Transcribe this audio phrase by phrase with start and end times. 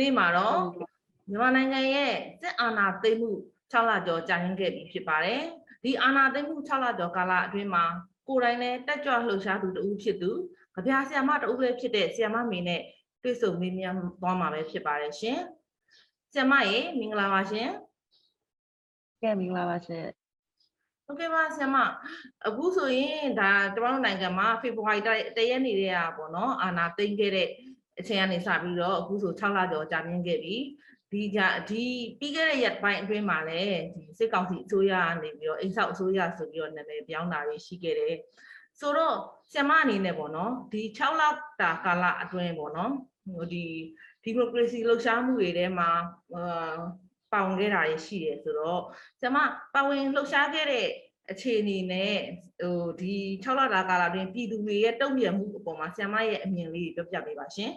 [0.00, 0.58] နေ့မှာတော့
[1.30, 3.30] မြန်မာနိုင်ငံရဲ့စစ်အာဏာသိမ်းမှု
[3.72, 5.42] 6လကျော်ကြာရင်ခဲ့ပြီဖြစ်ပါတယ်
[5.84, 7.84] ဒီအာဏာသိမ်းမှု6လကျော်ကာလအတွင်းမှာ
[8.28, 10.30] ကိုယ်တိုင်လည်းတက်ကြွလှုပ်ရှားသူတဦးဖြစ်သူ
[10.74, 12.82] ကြပြဆရာမတဦးပဲဖြစ်တဲ့ဆရာမမေနဲ့
[13.22, 15.38] တွေ့ဆုံမေးမြန်းသွားမှာပဲဖြစ်ပါတယ်ရှင်
[16.32, 17.68] ဆရာမရေမင်္ဂလာပါရှင်
[19.22, 20.06] ကဲမင်္ဂလာပါရှင်
[21.06, 21.76] ဟုတ်ကဲ့ပါဆရာမ
[22.46, 25.00] အခုဆိုရင်ဒါကျွန်တော်တို့နိုင်ငံမှာဖေဖော်ဝါရီ
[25.36, 27.48] တရက်နေ့တည်းอ่ะပေါ့နော်အာဏာသိမ်းခဲ့တဲ့
[27.98, 30.56] အချိန်ကနေစပြီးတော့အခုဆို6လကျော်ကြာမြင့်ခဲ့ပြီ
[31.12, 31.84] ဒီကြဒီ
[32.18, 38.16] ပြီးခဲ့တဲ့ရက်ပိုင်းအတွင်းမှာလည်းဒီစစ်ကောင်စီအစိုးရကနေပြီးတော့အိမ်ဆောက်အစိုးရဆိုပြီးတော့နာမည်ပြောင်းတာတွေရှိခဲ့တယ်
[38.80, 39.16] ဆိုတော့
[39.52, 41.22] ဆရာမအနေနဲ့ပေါ့နော်ဒီ6လ
[41.60, 42.92] တာကာလအတွင်းပေါ့နော်
[43.34, 43.64] ဟိုဒီ
[44.22, 45.90] ဒီမိုကရေစီလှုပ်ရှားမှုတွေထဲမှာ
[46.34, 46.74] အာ
[47.32, 48.80] ပါဝင်ခဲ့တာတွေရှိတယ်ဆိုတော့
[49.20, 49.38] ဆရာမ
[49.74, 50.88] ပါဝင်လှုပ်ရှားခဲ့တဲ့
[51.30, 52.16] အခြေအနေနဲ့
[52.60, 57.70] ဟိုဒီ6လတာကာလအတွင်းပြည်သူတွေရဲ့တုံ့ပြန်မှုအပေါ်မှာဆရာမရဲ့အမြင်လေးတွေပြောပြပေးပါရှင်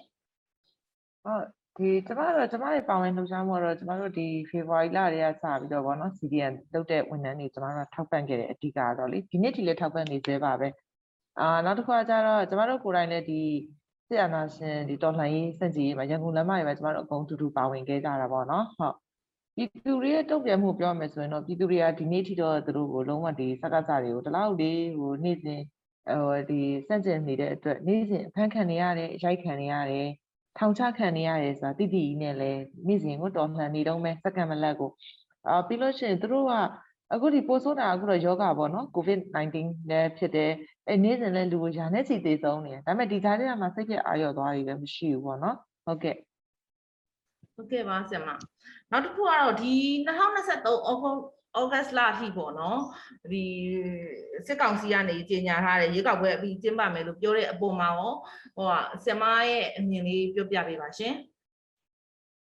[1.23, 1.45] ဟုတ်
[1.77, 10.67] ဒီကျမတို့ကျမရဲ့ပါဝင်လှုပ်ရှားမှုကတော့ကျမတို့ဒီဖေဖော်ဝါရီလတည်းကစပြီးတော့ဗောနော် CDN လုပ်တဲ့ဝန်ထမ်းတွေကျမတို့ကထောက်ပံ့ခဲ့တဲ့အဓိကကတော့လေဒီနေ့ထိလည်းထောက်ပံ့နေသေးပါပဲ
[11.39, 13.41] အာနောက်တစ်ခါကျတော့ကျမတို့ကိုယ်တိုင်လည်းဒီ
[14.07, 18.95] စစ်အာဏာရှင်ဒီတော်လှန်ရေးစန့်ကျင်ရေးမှာရန်ကုန်လမ်းမတွေမှာကျမတို့အကုန်တူတူပါဝင်ခဲ့ကြတာဗောနော်ဟုတ်
[19.55, 25.61] ပြည်သူတွေရဲ့တုံ့ပြန်မှုပြောရမယ်ဆိုရင်တော့ပြည်သူတွေကဒီနေ့ထိတော့သူတို့ကိုလုံးဝဒီစကားစတွေကိုတလောက်လေးဟိုနေ့စဉ်
[26.21, 30.07] ဟိုဒီစန့်ကျင်နေတဲ့အတွက်နေ့စဉ်အဖမ်းခံနေရတယ်အရိုက်ခံနေရတယ်
[30.57, 32.51] ထောင်ချခံနေရတယ်ဆိုတာတိတိကြီးနဲ့လဲ
[32.87, 34.91] မိစဉ်ကိုတော်လှန်နေတော့မဲစက္ကန့်မလက်ကို
[35.47, 36.53] အာပြီးလို့ရှိရင်သူတို့က
[37.13, 39.55] အခုဒီပိုဆိုးတာအခုတော့ယောဂပေါ့နော် COVID-19
[39.89, 40.51] လည်းဖြစ်တယ်
[40.89, 46.15] အဲနေ့စဉ်လဲလူကိုယာနဲ့ချီသေးဆုံးနေတယ်ဒါပေမဲ့ဒီကြားထဲမှာစိတ်ပြအာရုံသွားပြီးလည်းမရှိဘူးပေါ့နော်ဟုတ်ကဲ့
[47.55, 48.29] ဟုတ်ကဲ့ပါဆရာမ
[48.91, 49.73] နောက်တစ်ခုကတော့ဒီ
[50.07, 51.19] 2023ဩဂုတ်
[51.59, 52.79] ဩဂတ်လအထိပေါ့နော်
[53.31, 53.43] ဒီ
[54.47, 58.13] စစ်ကောင်စီကနေကြေညာထားတဲ့ရေကောက်ပွဲအပြီးကျင်းပမယ်လို့ပြောတဲ့အပေါ်မှာရော
[58.57, 61.13] ဟိုကဆရာမရဲ့အမြင်လေးပြောပြပေးပါရှင်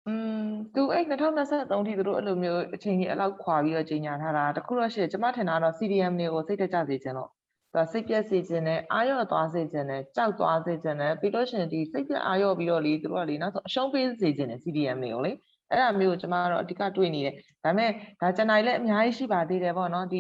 [0.08, 7.30] อืมသူအဲ့2023ထိသူတို့အဲ့လိုမျိုးအချိန်ကြီးအလောက်ခွာပြီးတော့ကြီးညာထားတာတခုတော့ရှိတယ်ကျမထင်တာတော့ CDM တွေကိုစိတ်တကြစေခြင်းလို့
[7.74, 15.32] သူစိတ်ပြက်စေခြင်းနဲ့အာရော့သွားစေခြင်းနဲ့ကြောက်သွားစေခြင်းနဲ့ပြီးလို့ရှိရင်ဒီစိတ်ပြက်အာရော့ပြီးတော့လေသူတို့ကလေနောက်ဆုံးအရှုံးပေးစေခြင်းနဲ့ CDM တွေကိုလေ
[15.72, 17.92] အဲ့ဒါမျိုးကိုကျမကတော့အဓိကတွေ့နေတယ်ဒါပေမဲ့
[18.22, 20.20] ဒါကျန်နိုင်လည်းအများကြီးရှိပါသေးတယ်ပေါ့နော်ဒီ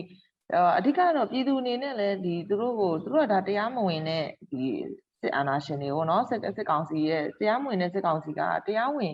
[0.78, 4.63] အဓိကတော့ပြည်သူအနေနဲ့လည်းဒီသူတို့ကိုသူတို့ကဒါတရားမဝင်တဲ့ဒီ
[5.22, 9.13] စစ်အာဏာရှင်တွေကိုနော်စစ်စစ်ကောင်စီရဲ့တရားမဝင်တဲ့စစ်ကောင်စီကတရားဝင်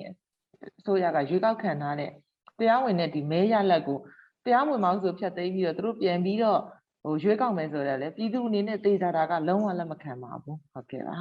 [0.80, 2.12] အစိုးရကရွေးကောက်ခံထားတဲ့
[2.60, 4.00] တရားဝင်တဲ့ဒီမဲရလက်ကို
[4.46, 6.60] တရားဝင်မောင်းဆိုဖြတ်သိမ်းပြီးတော့သူတို့ပြန်ပြီးတော့
[7.04, 11.18] ဟိုရွေးကောက်မယ်ဆိုတော့လေပြည်သူအနေနဲ့တေချာတာကလုံးဝလက်မခံပါဘူးဟုတ်ကဲ့ပါ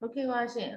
[0.00, 0.72] ဟုတ်ကဲ့ပါရှင်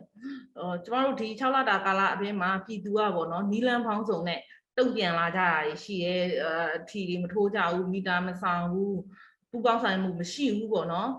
[0.55, 4.39] ဟိုကျမတို့ဒီ6လတာကာလအတွင်းမှာပြည်သူကပေါ့နော်နီလန်ဖောင်းစုံနဲ့
[4.77, 6.15] တုံ့ပြန်လာကြတာတွေရှိရဲ
[6.77, 8.99] အထီတွေမထိုးကြဘူးမီတာမဆောင်ဘူး
[9.51, 11.09] ပူပေါင်းဆိုင်မှုမရှိဘူးပေါ့နော်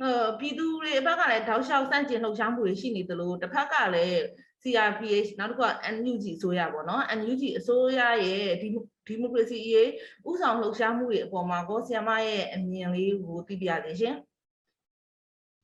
[0.00, 4.18] ဟိုပြည်သူတွေအဘက်ကလည်းတောက်လျှောက်စန့်ကျင်လှုပ်ရှားမှုတွေရှိနေသလိုတစ်ဖက်ကလည်း
[4.62, 8.68] CRPH နောက်တစ်ခုက NUG အစိုးရပေါ့နော် NUG အစိုးရရဲ့ဒီ
[9.06, 9.88] ဒီမိုကရေစီရေး
[10.28, 14.16] ဥဆောင်လှုပ်ရှားမှုတွေအပေါ်မှာကိုဆီယမရဲ့အမြင်လေးကိုသိပြရသေးရှင်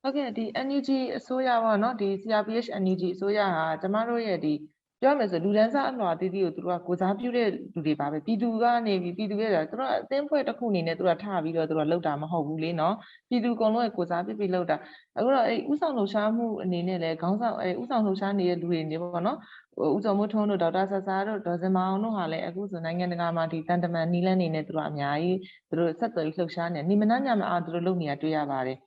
[0.06, 4.54] ဟုတ်ကဲ့ဒီ NUG အစိုးရပေါ့နော်ဒီ CRPH NUG အစိုးရဟာကျမတို့ရဲ့ဒီ
[5.00, 12.94] ပြောရမယ်ဆိုလူဒန်းစားအလွှာတည်တည်ကိုသူတို့ကကိုစားပြုတဲ့လူတွေပါပဲပြည်သူကနေပြီးပြည်သူရဲ့သူတို့ကအသင်းဖွဲ့တစ်ခုအနေနဲ့သူတို့ကထားပြီးတော့သူတို့ကလောက်တာမဟုတ်ဘူးလေနော်
[13.28, 14.76] ပြည်သူအကုန်လုံးရဲ့ကိုစားပြုပြီးလောက်တာ
[15.18, 19.38] အခုတော့အဲဥဆောင်လှူရှားမှုအနေနဲ့လည်းခေါင်းဆောင်အဲဥဆောင်လှူရှားနေတဲ့လူတွေနေပေါ့နော်
[19.76, 25.38] ဟိုဦးစောမိုးထွန်းတို့ဒေါက်တာဆဆာတို့ဒေါ်စင်မအောင်တို့ဟာလည်းအခုဆိုနိုင်ငံတကာမှာဒီတန်တမန်နီလန်းနေနဲ့သူတို့အများကြီး
[25.68, 28.78] သူတို့ဆက်သွယ်လှူရှားနေနေမနှညမအားသူတို့လုပ်နေတာတွေ့ရပါတယ်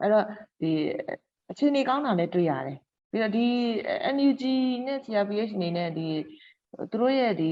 [0.00, 0.24] အဲ့တော့
[0.60, 0.70] ဒီ
[1.50, 2.78] အခြေအနေကောင်းတာလည်းတွေ့ရတယ်
[3.12, 3.46] ပြီးတော့ဒီ
[4.14, 4.42] NUG
[4.86, 6.08] နဲ့ CRPH အနေနဲ့ဒီ
[6.90, 7.50] သူတို့ရဲ့ဒီ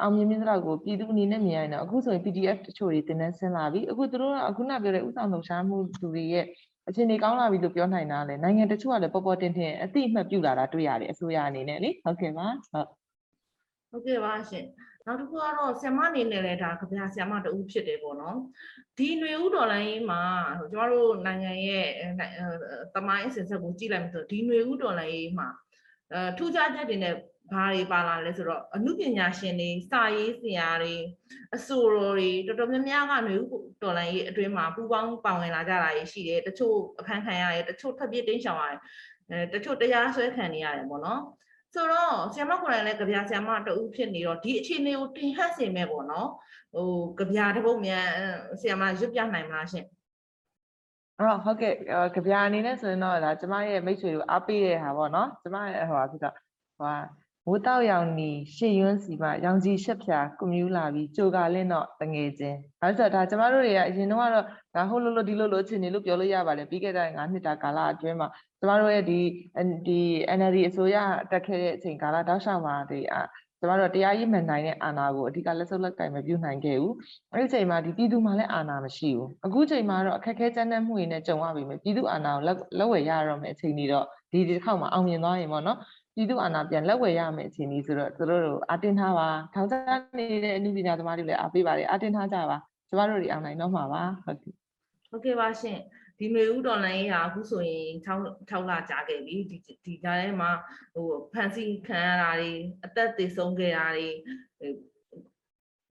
[0.00, 6.44] အောင်မြင်မြင့်သလောက်ကိုပြည်သူအနေနဲ့မြင်ရရင်တော့အခုဆိုရင် PDF တချို့တွေတင်တန်းဆင်းလာပြီအခုသူတို့ကအခုနပြောတဲ့ဥဆောင်လှူရှားမှုသူတွေရဲ့
[6.88, 12.88] အခြေအနေကောင်းလာပြီလို့ပြောနိုင်တာလေနိုင်ငံတချို့ကလည်းပေါ်ပေါ်တင်တင်အတိအမှတ်ပြုလာတာတွေ့ရတယ်အစိုးရအနေနဲ့လေဟုတ်ကဲ့ပါဟုတ်
[13.93, 14.65] ဟုတ်ကဲ့ပါရှင်
[15.05, 18.37] နောက်တစ်ခုကတော့ဆ iam အနေနဲ့လည်းဒါကြပြဆ iam တဦးဖြစ်တယ်ပေါ့နော်
[18.97, 20.21] ဒီຫນွေဥဒေါ်လာရေးမှာ
[20.71, 21.87] ကျမတို့နိုင်ငံရဲ့
[22.95, 25.47] တမိုင်းအစဉ်ဆက်ကိုကြည့်လိုက်မယ်ဆိုဒီຫນွေဥဒေါ်လာရေးမှာ
[26.13, 27.15] အဲထူးခြားချက်တွေနဲ့
[27.53, 30.95] ဘာတွေပါလာလဲဆိုတော့အမှုပညာရှင်တွေစာရေးဆရာတွေ
[31.55, 33.41] အဆိုတော်တွေတော်တော်များများကຫນွေဥ
[33.83, 38.79] ဒေါ်လာရေးအတွင်းမှာပူပေါင်းပါဝင်လာကြတာရှိတယ်တချို့အဖမ်းခံရတယ်တချို့ထပ်ပြစ်တင်းရှောင်ရတယ်
[39.29, 41.21] အဲတချို့တရားစွဲခံနေရတယ်ပေါ့နော်
[41.74, 46.28] ဆိုတော့ဆီယမကိုယ်တိုင်လည်းကြပြဆီယမတဦးဖြစ်နေတော့ဒီအခြေအနေကိုတင်ဟတ်စေမဲ့ပေါ့နော်
[46.74, 46.88] ဟို
[47.18, 48.06] ကြပြတစ်ပုတ်မြန်
[48.60, 49.86] ဆီယမရွတ်ပြနိုင်မလားရှင်
[51.20, 56.34] အော်ဟုတ်ကဲ့အော်ကြပြအနေနဲ့ဆိုရင်တော့ဒါကျမရဲ့မိတ်ဆွေတို့အားပေးတဲ့ဟာပေါ့နော်ကျမရဲ့ဟိုဟာဖြစ်တော့
[56.78, 56.96] ဟိုဟာ
[57.46, 64.44] မိုးတောက်ရောင်နီရှေ့ယွန်းစီမရောင်ကြီးရှက်ဖြာကွန်မြူလာပြီးကြိုကလင်းတော့တငယ်ချင်းအဲဆိုတော့ဒါကျမတို့တွေကအရင်တော့ကတော့
[64.74, 68.28] ဒါဟုတ်လို့လို့ဒီလိုလို့အချိန်နေလို့ပြောလို့ရပါတယ်ပြီးခဲ့တဲ့9နှစ်တာကာလအတွင်းမှာ
[68.60, 69.20] ကျမတို့ရဲ့ဒီ
[69.86, 70.00] ဒီ
[70.38, 70.96] NLD အစိုးရ
[71.30, 73.22] တက်ခဲ့တဲ့အချိန်ကာလတောက်လျှောက်မှာဒီအာ
[73.60, 76.94] ကျမတို့တရားရေးမှန်နိုင်တဲ့အာဏာကိုအဓိကလက်စုပ်လက်ကင်မပြုနိုင်ခဲ့ဘူး
[77.32, 85.78] အဲ့ဒီအချိန်မှာဒီပြည်သူမှလည်းအာဏာမရှိဘူးအခုချိန်မှာတော့အခက်အခဲကြမ်းတမ်းမှုတွေနဲ့ကြုံရပြီမယ်ပြည်သူအာဏာကိုလက်လက်ဝယ်ရရတော့မယ့်အချိန်ကြီးတော့ဒီဒီတစ်ခေါက်မှာအောင်မြင်သွားရင်ပေါ့နော်
[86.14, 89.76] ပြည်သူအာဏာပြန်လက်ဝယ်ရမယ့်အချိန်ကြီးဆိုတော့သူတို့တို့အတင်းထားပါထောင်ချ
[90.18, 92.58] နေတဲ့အမှုပညာသမားတွေလည်းအားပေးပါတယ်အတင်းထားကြပါ
[92.88, 94.54] ကျမတို့တွေအောင်နိုင်တော့မှာပါဟုတ်ကဲ့
[95.10, 95.78] ဟုတ်ကဲ့ပါရှင်
[96.18, 98.08] ဒီမျိုးဦးတော်လိုင်းရေးဟာအခုဆိုရင်6
[98.50, 100.50] 6လကြာခဲ့ပြီဒီဒီကြားထဲမှာ
[100.94, 102.52] ဟိုဖန်စီခံရတာတွေ
[102.84, 104.08] အသက်သေဆုံးခဲ့တာတွေ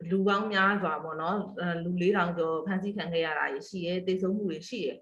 [0.10, 1.38] လူပေါင်းများစွာပေါ့နော်
[1.84, 4.94] လူ4000ကျော်ဖန်စီခံခဲ့ရတာရှိရဲသေဆုံးမှုတွေရှိရဲ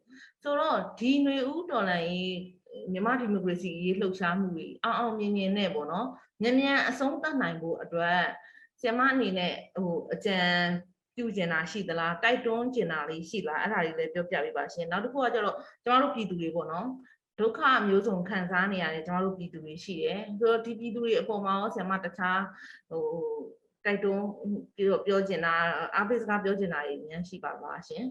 [0.44, 2.38] ဆိုတော့ဒီမျိုးဦးတော်လိုင်းရေး
[2.92, 6.08] မြန်မာဒီမိုကရေစီရေးလှုပ်ရှားမှုတွေအောင်အောင်မြင်မြင်နဲ့ပေါ့နော်
[6.42, 8.18] မြန်မြန်အဆုံးသတ်နိုင်ဖို့အတွက်
[8.80, 10.40] ဆရာမအနေနဲ့ဟိုအကြံ
[11.16, 16.88] ပြုကျင်တာရှိသလားတိုက်တွန်းကျင်တာလေးရှိလားအဲ့ဒါလေးလည်းပြောပြပေးပါရှင်နောက်တစ်ခုကကျတော့ကျမတို့ပြည်သူတွေပေါ့နော်
[17.40, 22.42] ဒုက္ခမျိုးစုံခံစားနေရတယ်ကျမတို့ပြည်သူတွေရှိတယ်ဆိုတော့ဒီပြည်သူတွေအပေါ်မှာရောဆရာမတခြား
[22.90, 23.06] ဟို
[23.86, 24.26] တိုက်တွန်း
[24.78, 25.54] ပြောပြောကျင်တာ
[25.96, 28.06] အားပေးစကားပြောကျင်တာတွေများရှိပါလားရှင်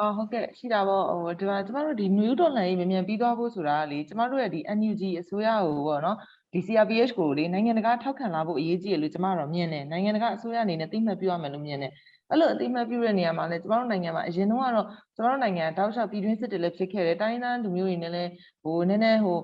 [0.00, 6.16] အော်ဟုတ်ကဲ့ရှိတာပေါ့ဟိုဒီမှာကျမတို့ဒီ new dollar ရေးမြန်မြန်ပြီးသွားဖို့ဆိုတာကလေကျမတို့ရဲ့ဒီ NUG အစိုးရကိုပေါ့နော်
[6.52, 11.92] ဒီ CRPH ကိုလေနိုင်ငံတကာထောက်ခံလာဖို့အရေးကြီးတယ်လို့ကျမတို့မြင်တယ်နိုင်ငံတကာအစိုးရအနေနဲ့သိမှတ်ပြုရမယ်လို့မြင်တယ်
[12.30, 18.30] အဲ့လိုအသိမှတ်ပြုတဲ့နေရာမှာလည်းကျမတို့နိုင်ငံမှာအရင်တော့ကတော့ကျမတို့နိုင်ငံတောက်လျှောက်ပြည်တွင်းစစ်တွေလည်းဖြစ်ခဲ့တယ်တိုင်းသားလူမျိုးတွေနဲ့လည်း
[18.62, 19.38] ဟိုနည်းနည်းဟို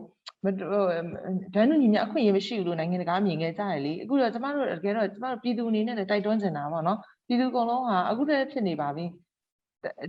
[0.44, 0.84] မဟို
[1.54, 9.04] ဒန်းနူညီမြအခွင့်အရေးမရှိဘူးလို့နိုင်ငံတကာမြင်ခဲ့ကြရလေအခုတော့ကျမတို့တကယ်တော့ကျမတို့ပြည်သူအနေနဲ့လည်းတိုက်တွန်းချင်တာပေါ့နော်ပြည်သူအကုန်လုံးဟာအခုတည်းဖြစ်နေပါပြီ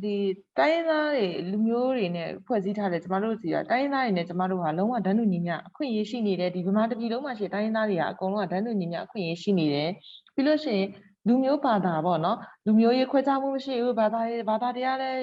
[0.04, 0.16] ဒီ
[0.58, 9.90] တိုင်းရင်းသားတွေလူမျိုးတွေနဲ့ဖွဲ့စည်းထားတဲ့ကျမတို့စီကတိုင်းရင်းသားတွေနဲ့ကျမတို့ဟာလုံးဝဒန်းတူညီမျှအခွင့်အရေးရှိနေတယ်ဒီဗမာတပြည်လုံးမှာရှိတဲ့တိုင်းရင်းသားတွေကအကုန်လုံးကဒန်းတူညီမျှအခွင့်အရေးရှိနေတယ်
[10.36, 10.88] ပြီးလို့ရှိရင်
[11.28, 15.20] လူမျိုးဘာသာပေါ့နော်လူမျိုးရေးခွဲခြားမှုမရှိဘူးဘာသာရေးဘာသာတရားလည်း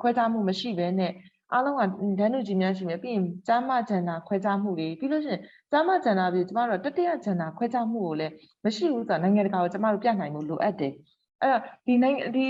[0.00, 1.12] ခွဲခြားမှုမရှိဘဲနဲ့
[1.52, 1.82] အားလုံးက
[2.18, 8.32] ဒန်းတူညီမျှရှိမယ်ပြီးရင်ကျမ်းမာဂျန်နာခွဲခြားမှုတွေပြီးလို့ရှိရင်ကျမ်းမာဂျန်နာပြီးကျမတို့တတိယဂျန်နာခွဲခြားမှုကိုလည်း
[8.64, 10.92] မရှိဘူးဆိုတာနိုင်ငံတကာကိုကျမတို့ပြနိုင်မှုလိုအပ်တယ်
[11.42, 12.46] အဲ့တော့ဒီနိုင်ငံဒီ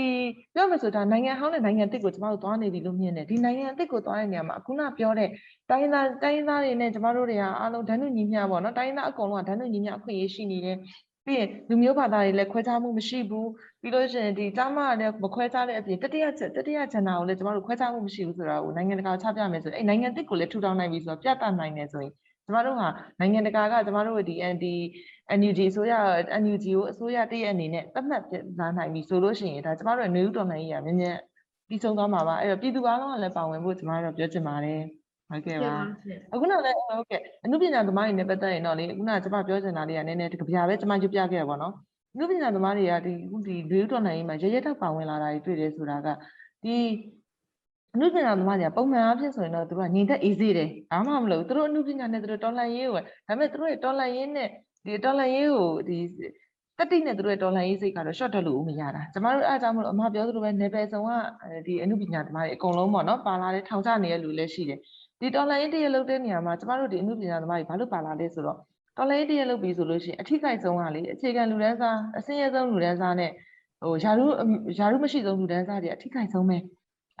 [0.53, 5.29] ပြောမယ်ဆိုတာနိုင်ငံဟောင်းနဲ့နိုင်ငံအစ်စ်ကိုကျမတို့သွားနေပြီလို့မြင်တယ်ဒီနိုင်ငံအစ်စ်ကိုသွားတဲ့နေရာမှာအခုနပြောတဲ့
[5.69, 10.77] တိုင်းရင်းသားတိုင်းရင်းသားတွေနဲ့ကျမတို့တွေကအားလုံးဓာတ်နုညီမျှပေါ့နော်တိုင်းရင်းသားအကုန်လုံးကဓာတ်နုညီမျှအခွင့်အရေးရှိနေတယ်
[11.25, 13.49] ပြီးရင်လူမျိုးဘာသာတွေလည်းခွဲခြားမှုမရှိဘူး
[13.81, 22.13] ပြီးလို့ရှိရင်ဒီတာမကလည်းမခွဲခြားတဲ့အပြင်တတိယချက်တတိယချန်နာကိုလည်းကျမတို့ခွဲခြားမှုမရှိဘူးဆိုတာကိုနိုင်ငံတကာချပြမယ်ဆိုရင်အဲ့နိုင်ငံအစ်စ်ကိုလည်းထူထောင်နိုင်ပြီဆိုတော့ပြသနိုင်တယ်ဆိုရင်
[22.45, 22.87] ကျမတို့ဟာ
[23.19, 24.65] နိုင်ငံတကာကကျမတို့ဒီ ND
[25.39, 25.93] NUG အစိုးရ
[26.43, 31.17] NUG ကိုအစိုးရတည့်ရဲ့အနေနဲ့သတ်မှတ်ပြလာနိုင်ပြီဆိုလို့ရှိရင်ဒါကျမတို့ရဲ့နေဦးတော်နိုင်ကြီးကမြင်မြင်
[31.67, 34.81] ပြီးဆုံးသွားမှာပါအဲ့တော့ပြည်သူအားလုံးကလည်းပါဝင်ဖို့ကျမတို့ပြောချင်ပါတယ်
[35.29, 35.73] ဟုတ်ကဲ့ပါ
[36.03, 41.73] ရှင်အခုနောက်လည်းဟုတ်ကဲ့အနုပညာသမားတွေနဲ့ပတ်သက်ရင်တော့လေအခုနကကျမပြောချင်တာလေးကနည်းနည်းတကပြပဲကျမရွပြခဲ့ရပါတော့
[42.13, 46.07] အနုပညာသမားတွေကဒီအခုဒီနေဦးတော်နိုင်ကြီးမှာရရထောက်ပါဝင်လာတာတွေတွေ့တယ်ဆိုတာက
[46.63, 46.75] ဒီ
[47.95, 54.47] အနုပညာသမားတွေကပုံမှန်အားဖြင့်ဆိုရင်တော့သူတို့ကညီသက်အေးစေးတယ်ဘာမှမလုပ်သူတို့အနုပညာနဲ့သူတို့တော်လှန်ရေးကိုဒါပေမဲ့သူတို့ရဲ့တော်လှန်ရေးနဲ့
[54.85, 55.97] ဒီတော်လှန်ရေးကိုဒီ
[56.77, 61.11] တတိနဲ့သူတို့ရဲ့တော်လှန်ရေးစိတ်ကတော့ short တက်လို့မရတာကျမတို့အားကြောင့်မလို့အမပြောသလိုပဲ level ဆောင်က
[61.67, 64.79] ဒီအနုပညာသမားတွေအကုန်လုံးပေါ့နော်ပါလာတဲ့ထောင်ချနေတဲ့လူလည်းရှိတယ်
[65.19, 68.57] ဒီတော်လှန်ရေးတရလုပ်တဲ့နေရာမှာကျမတို့ဒီအနုပညာသမားတွေဘာလို့ပါလာလဲဆိုတော့
[68.97, 73.31] တော်လှန်ရေးတရလုပ်ပြီဆိုလို့ရှိရင်အထိခိုက်ဆုံးကလေအခြေခံလူတန်းစားအစင်းရဲဆုံးလူတန်းစားနဲ့
[73.83, 74.25] ဟိုယာရု
[74.77, 76.57] ယာရုမရှိဆုံးလူတန်းစားတွေအထိခိုက်ဆုံးပဲ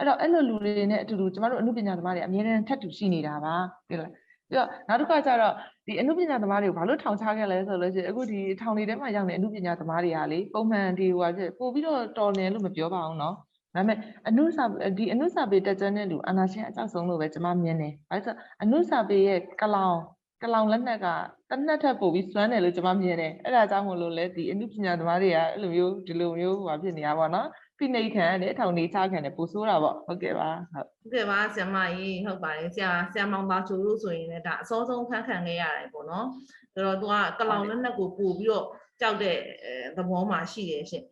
[0.00, 3.54] ဲ့တော့အဲ့လိုလူတွေနဲ့အတူတူကျမတို့အနုပညာသမားတွေအများနဲ့ထပ်တူရှိနေတာပါ
[3.88, 4.10] ဒီလား
[4.50, 5.54] ပြီးတော့နောက်တစ်ခါကျတော့
[5.86, 13.34] ဒီအနုပညာသမားတွေကိုဘာလို့ထောင်ချခဲ့လဲဆိုလို့ရှိရင်အခုဒီထောင်တွေထဲမှာရောက်နေအနုပညာသမားတွေကလေပုံမှန်ဒီဟိုဟာဖြစ်ပို့ပြီးတော့တော်နေလို့မပြောပါဘူးเนาะ
[13.74, 13.98] ဒါပေမဲ့
[14.28, 14.64] အနုစာ
[14.98, 19.98] ဒီအနုစာပေတက်ကြတဲ့လူအာနာရှင်အကြောက်ဆုံးလို့ပဲကျွန်မမြင်တယ်။ဘာလို့ဆိုအနုစာပေရဲ့ကလောင်
[20.42, 21.06] ကလောင်လက်နက်က
[21.50, 27.48] တစ်နက်ထပ်ပို့ပြီးစွမ်းတယ်လို့ကျွန်မမြင်တယ်။အဲ့ဒါကြောင့်မို့လို့လဲဒီအနုပညာသမားတွေကအဲ့လိုမျိုးဒီလိုမျိုးဟိုဖြစ်နေရပါတော့။
[27.81, 36.27] ဖိနှိပ်ခံရတယ်ထောင်နေချခံတယ်ပိုဆိုးတာပေါ့ဟုတ်ကဲ့ပါဟုတ်ဟုတ်ကဲ့ပါဆရာမကြီးဟုတ်ပါတယ်ဆရာဆရာမောင်ပါချိုလို့ဆိုရင်လည်းဒါအစောဆုံးဖန်ခံခဲ့ရတယ်ပေါ့နော်
[36.73, 38.65] ဆိုတော့သူကကလောင်လက်နက်ကိုပို့ပြီးတော့
[39.01, 41.03] ကြောက်တဲ့အဲသဘောမှရှိတယ်ရှင်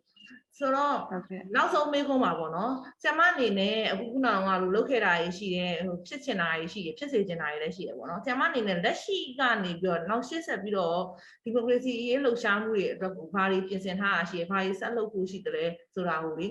[0.58, 10.98] ဆိုတော့ဟုတ်ကဲ့နောက်ဆုံးမေးခွန်းပါပေါ့နော်ဆရာမအနေနဲ့အခုခုနကလိုလုတ်ခဲ့တာကြီးရှိတယ်ဟိုဖြစ်ချင်တာကြီးရှိတယ်ဖြစ်စေချင်တာကြီးလည်းရှိတယ်ပေါ့နော်ဆရာမအနေနဲ့လက်ရှိကနေပြီးတော့နောက်ရှေ့ဆက်ပြီးတော့
[11.44, 16.48] ဒီမိုကရေစီရေးလှုပ်ရှားမှုတွေအတွက်ကိုဘာတွေပြင်ဆင်ထားတာရှိတယ်ဘာတွေဆက်လုပ်ဖို့ရှိတယ်လဲဆိုတာကိုလေ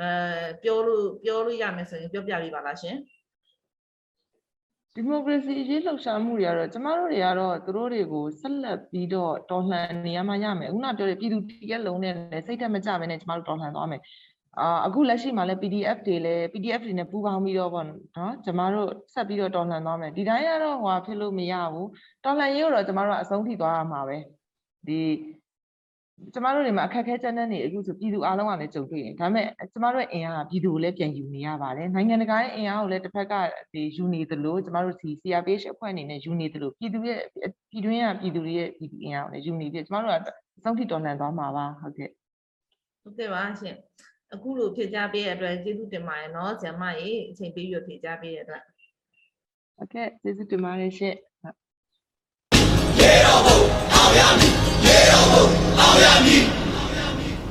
[0.00, 0.08] အဲ
[0.62, 2.96] ပြောလို့ပြောလို့ရမယ်ဆိုရင်ပြောပြပေးပါလားရှင်
[4.96, 14.00] ဒီမိုကရေစီရေးလှုပ်ရှားမှုတွေကတော့ကျမတို့တွေကတော့သူတို့တွေကိုဆက်လက်ပြီးတော့တော်လှန်နေရမှရမယ်ခုနပြောတဲ့ပြည်သူတရက်လုံးနဲ့လည်းစိတ်သက်မကြဘဲနဲ့ကျမတို့တော်လှန်သွားမယ်
[14.60, 21.88] အာအခုလက်ရှိမှာလည်း PDF တွေလည်း PDF တွေနဲ့ပူးပေါင်းပြီးတော့ပေါ့နော်ကျမတို့ဆက်ပြီးတော့တော်လှန်သွားမယ်ဒီတိုင်းကတော့ဟိုဟာဖြစ်လို့မရဘူး
[22.24, 24.16] တော်လှန်ရေးကိုတော့ကျမတို့ကအဆုံးထိသွားရမှာပဲ
[24.88, 25.00] ဒီ
[26.34, 33.34] ကျမတို့တွေမှာအခက်အခဲကျန်းတဲ့နေအခုဆိုပြည်သူအားလုံးကလည်းကြုံတွေ့တယ်ဒါပေမဲ့ကျမတို့ရဲ့အင်အားကပြည်သူကိုလည်းပြန်ယူနေရပါတယ်နိုင်ငံတကာရဲ့အင်အားကိုလည်းတစ်ဖက်က
[33.72, 37.20] ဒီယူနေသလိုကျမတို့စီ CRPH အဖွဲ့အနေနဲ့ယူနေသလိုပြည်သူရဲ့
[37.70, 40.18] ပြည်တွင်းကပြည်သူတွေရဲ့ပြည်သူအင်အားကိုလည်းယူနေပြီးကျမတို့က
[40.58, 42.10] အဆုံးထိတော်လှန်သွားမှာပါဟုတ်ကဲ့
[43.02, 43.76] ဟုတ်ကဲ့ပါရှင်
[44.34, 48.62] အခုလိုဖြေကြားပေးတဲ့အတွက်ကျေးဇူးတင်ပါတယ်နော်ဆရာမရေအချိန်ပေးပြီးတော့ဖြေကြားပေးတဲ့အတွက်
[49.76, 51.16] ဟုတ်ကဲ့ကျေးဇူးတင်ပါတယ်ရှင့်
[52.98, 53.58] ရေတော်ဘုံ
[53.94, 54.52] အောင်ရမည်
[54.86, 55.65] ရေတော်ဘုံ
[55.96, 56.55] အောင်ရမည်